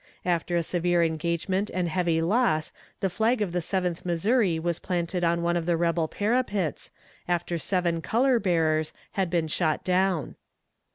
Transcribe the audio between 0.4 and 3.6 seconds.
a severe engagement and heavy loss the flag of